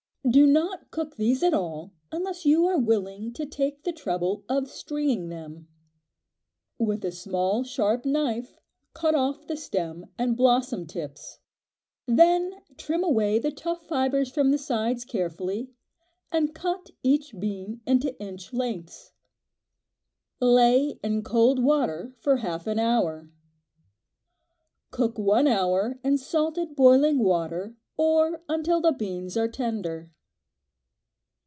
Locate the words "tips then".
10.85-12.61